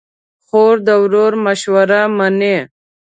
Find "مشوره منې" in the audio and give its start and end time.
1.45-2.57